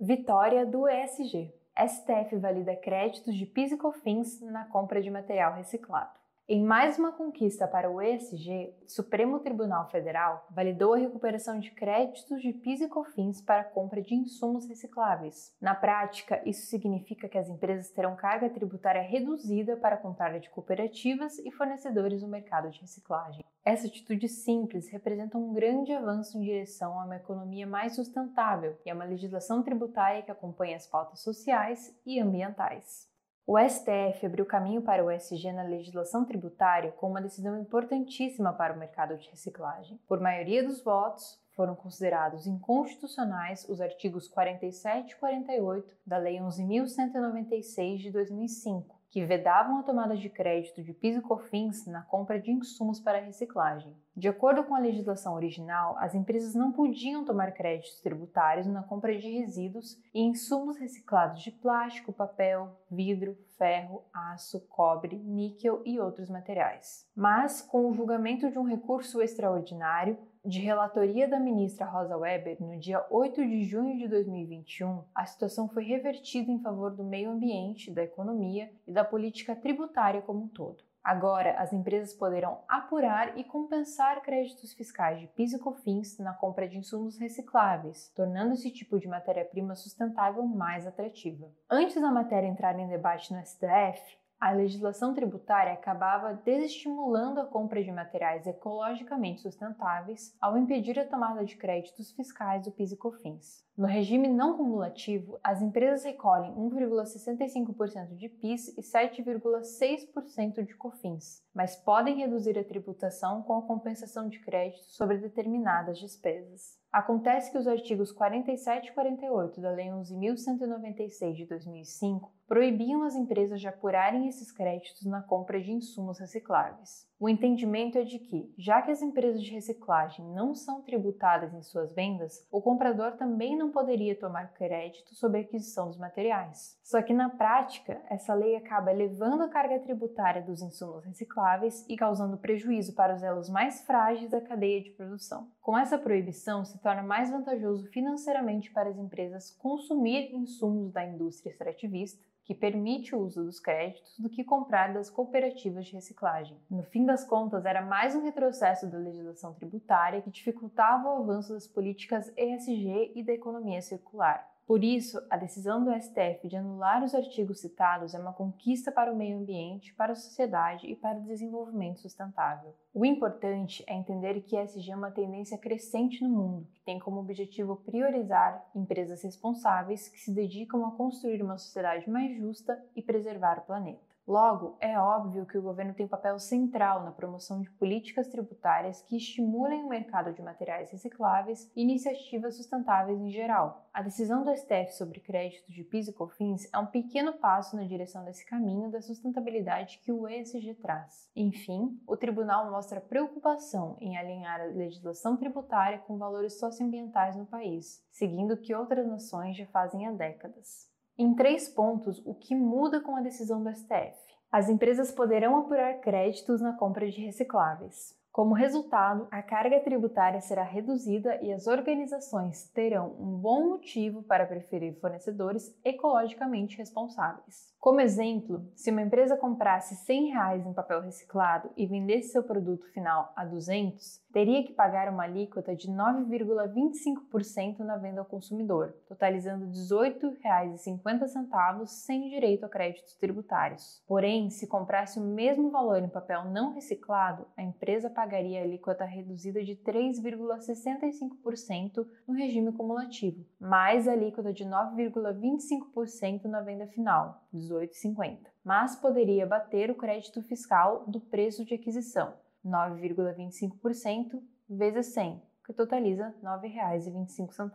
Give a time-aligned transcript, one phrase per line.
[0.00, 1.52] Vitória do ESG.
[1.76, 6.17] STF valida créditos de PIS e COFINS na compra de material reciclado.
[6.50, 11.70] Em mais uma conquista para o ESG, o Supremo Tribunal Federal validou a recuperação de
[11.70, 15.54] créditos de PIS e COFINS para a compra de insumos recicláveis.
[15.60, 21.38] Na prática, isso significa que as empresas terão carga tributária reduzida para comprar de cooperativas
[21.40, 23.44] e fornecedores no mercado de reciclagem.
[23.62, 28.90] Essa atitude simples representa um grande avanço em direção a uma economia mais sustentável e
[28.90, 33.07] a uma legislação tributária que acompanha as pautas sociais e ambientais.
[33.50, 38.74] O STF abriu caminho para o ESG na legislação tributária com uma decisão importantíssima para
[38.74, 39.98] o mercado de reciclagem.
[40.06, 47.96] Por maioria dos votos, foram considerados inconstitucionais os artigos 47 e 48 da Lei 11.196
[47.96, 52.52] de 2005, que vedavam a tomada de crédito de PIS e COFINS na compra de
[52.52, 53.92] insumos para reciclagem.
[54.14, 59.16] De acordo com a legislação original, as empresas não podiam tomar créditos tributários na compra
[59.18, 66.30] de resíduos e insumos reciclados de plástico, papel, vidro, ferro, aço, cobre, níquel e outros
[66.30, 67.04] materiais.
[67.16, 70.16] Mas, com o julgamento de um recurso extraordinário,
[70.48, 75.68] de relatoria da ministra Rosa Weber, no dia 8 de junho de 2021, a situação
[75.68, 80.48] foi revertida em favor do meio ambiente, da economia e da política tributária como um
[80.48, 80.82] todo.
[81.04, 86.66] Agora, as empresas poderão apurar e compensar créditos fiscais de PIS e COFINS na compra
[86.66, 91.50] de insumos recicláveis, tornando esse tipo de matéria-prima sustentável mais atrativa.
[91.70, 97.82] Antes da matéria entrar em debate no STF, a legislação tributária acabava desestimulando a compra
[97.82, 103.66] de materiais ecologicamente sustentáveis ao impedir a tomada de créditos fiscais do PIS e COFINS.
[103.76, 111.76] No regime não cumulativo, as empresas recolhem 1,65% de PIS e 7,6% de COFINS, mas
[111.76, 116.78] podem reduzir a tributação com a compensação de créditos sobre determinadas despesas.
[116.92, 123.60] Acontece que os artigos 47 e 48 da Lei 11.196 de 2005 proibiam as empresas
[123.60, 127.06] de apurarem esses créditos na compra de insumos recicláveis.
[127.20, 131.60] O entendimento é de que, já que as empresas de reciclagem não são tributadas em
[131.62, 136.78] suas vendas, o comprador também não poderia tomar crédito sobre a aquisição dos materiais.
[136.82, 141.96] Só que na prática, essa lei acaba elevando a carga tributária dos insumos recicláveis e
[141.96, 145.48] causando prejuízo para os elos mais frágeis da cadeia de produção.
[145.60, 151.50] Com essa proibição, se torna mais vantajoso financeiramente para as empresas consumir insumos da indústria
[151.50, 156.56] extrativista que permite o uso dos créditos do que comprar das cooperativas de reciclagem.
[156.70, 161.52] No fim das contas, era mais um retrocesso da legislação tributária que dificultava o avanço
[161.52, 164.57] das políticas ESG e da economia circular.
[164.68, 169.10] Por isso, a decisão do STF de anular os artigos citados é uma conquista para
[169.10, 172.74] o meio ambiente, para a sociedade e para o desenvolvimento sustentável.
[172.92, 177.18] O importante é entender que ESG é uma tendência crescente no mundo, que tem como
[177.18, 183.60] objetivo priorizar empresas responsáveis que se dedicam a construir uma sociedade mais justa e preservar
[183.60, 184.17] o planeta.
[184.28, 189.00] Logo, é óbvio que o governo tem um papel central na promoção de políticas tributárias
[189.00, 193.88] que estimulem o mercado de materiais recicláveis e iniciativas sustentáveis em geral.
[193.90, 197.84] A decisão do STF sobre crédito de PIS e COFINS é um pequeno passo na
[197.84, 201.30] direção desse caminho da sustentabilidade que o ESG traz.
[201.34, 208.06] Enfim, o tribunal mostra preocupação em alinhar a legislação tributária com valores socioambientais no país,
[208.10, 210.97] seguindo o que outras nações já fazem há décadas.
[211.20, 214.16] Em três pontos, o que muda com a decisão do STF?
[214.52, 218.17] As empresas poderão apurar créditos na compra de recicláveis.
[218.38, 224.46] Como resultado, a carga tributária será reduzida e as organizações terão um bom motivo para
[224.46, 227.76] preferir fornecedores ecologicamente responsáveis.
[227.80, 230.34] Como exemplo, se uma empresa comprasse R$ 100
[230.68, 235.74] em papel reciclado e vendesse seu produto final a 200, teria que pagar uma alíquota
[235.74, 244.00] de 9,25% na venda ao consumidor, totalizando R$ 18,50 sem direito a créditos tributários.
[244.06, 249.04] Porém, se comprasse o mesmo valor em papel não reciclado, a empresa pagaria a alíquota
[249.04, 258.38] reduzida de 3,65% no regime cumulativo, mais a alíquota de 9,25% na venda final, 18,50,
[258.64, 266.28] mas poderia bater o crédito fiscal do preço de aquisição, 9,25% vezes 100, que totaliza
[266.28, 267.70] R$ 9,25.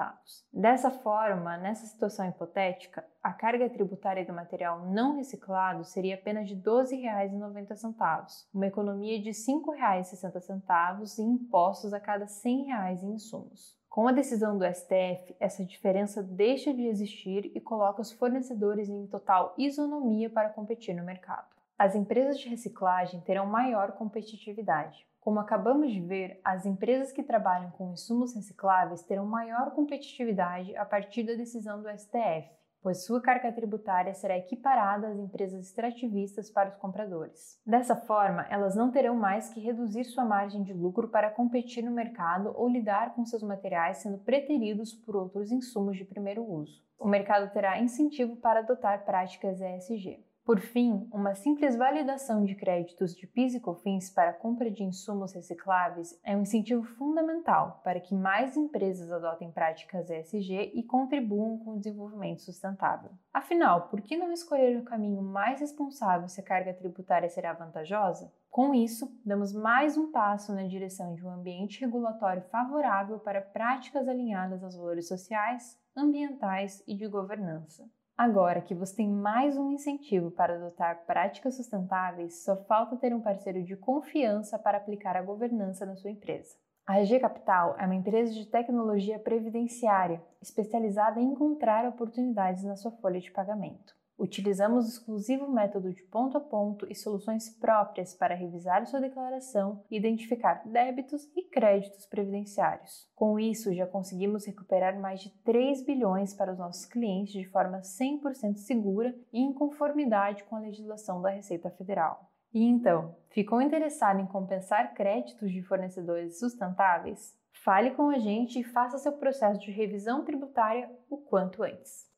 [0.51, 6.56] Dessa forma, nessa situação hipotética, a carga tributária do material não reciclado seria apenas de
[6.56, 13.78] R$ 12,90, uma economia de R$ 5,60 em impostos a cada R$ 100 em insumos.
[13.88, 19.06] Com a decisão do STF, essa diferença deixa de existir e coloca os fornecedores em
[19.06, 21.52] total isonomia para competir no mercado.
[21.78, 25.08] As empresas de reciclagem terão maior competitividade.
[25.20, 30.86] Como acabamos de ver, as empresas que trabalham com insumos recicláveis terão maior competitividade a
[30.86, 36.70] partir da decisão do STF, pois sua carga tributária será equiparada às empresas extrativistas para
[36.70, 37.58] os compradores.
[37.66, 41.92] Dessa forma, elas não terão mais que reduzir sua margem de lucro para competir no
[41.92, 46.84] mercado ou lidar com seus materiais sendo preteridos por outros insumos de primeiro uso.
[47.00, 50.24] O mercado terá incentivo para adotar práticas ESG.
[50.45, 54.84] Por fim, uma simples validação de créditos de PIS e COFINS para a compra de
[54.84, 61.60] insumos recicláveis é um incentivo fundamental para que mais empresas adotem práticas ESG e contribuam
[61.60, 63.12] com o desenvolvimento sustentável.
[63.34, 68.30] Afinal, por que não escolher o caminho mais responsável se a carga tributária será vantajosa?
[68.51, 74.10] Com isso, damos mais um passo na direção de um ambiente regulatório favorável para práticas
[74.10, 77.89] alinhadas aos valores sociais, ambientais e de governança.
[78.24, 83.20] Agora que você tem mais um incentivo para adotar práticas sustentáveis, só falta ter um
[83.20, 86.56] parceiro de confiança para aplicar a governança na sua empresa.
[86.88, 92.92] A RG Capital é uma empresa de tecnologia previdenciária especializada em encontrar oportunidades na sua
[92.92, 93.94] folha de pagamento.
[94.24, 99.98] Utilizamos exclusivo método de ponto a ponto e soluções próprias para revisar sua declaração e
[99.98, 103.06] identificar débitos e créditos previdenciários.
[103.14, 107.81] Com isso, já conseguimos recuperar mais de 3 bilhões para os nossos clientes de forma
[107.81, 112.31] 100% segura e em conformidade com a legislação da Receita Federal.
[112.54, 117.38] E então, ficou interessado em compensar créditos de fornecedores sustentáveis?
[117.52, 122.12] Fale com a gente e faça seu processo de revisão tributária o quanto antes.